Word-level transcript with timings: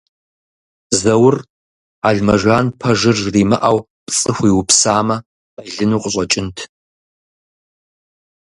Зэур 1.01 1.35
Алмэжан 2.07 2.67
пэжыр 2.79 3.15
жримыӏэу 3.23 3.77
пцӏы 4.05 4.31
хуиупсамэ, 4.37 5.15
къелыну 5.57 6.01
къыщӏэкӏынт. 6.01 6.57